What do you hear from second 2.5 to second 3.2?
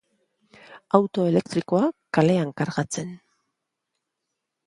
kargatzen.